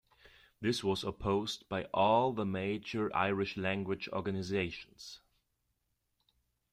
[0.59, 5.19] This was opposed by all the major Irish language organisations.